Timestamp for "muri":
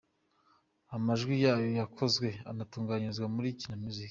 3.35-3.49